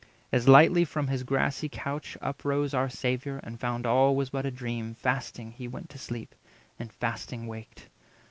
As 0.31 0.47
lightly 0.47 0.83
from 0.83 1.09
his 1.09 1.21
grassy 1.21 1.69
couch 1.69 2.17
up 2.23 2.43
rose 2.43 2.73
Our 2.73 2.89
Saviour, 2.89 3.39
and 3.43 3.59
found 3.59 3.85
all 3.85 4.15
was 4.15 4.31
but 4.31 4.47
a 4.47 4.49
dream; 4.49 4.95
Fasting 4.95 5.51
he 5.51 5.67
went 5.67 5.89
to 5.91 5.99
sleep, 5.99 6.33
and 6.79 6.91
fasting 6.91 7.45
waked. 7.45 7.87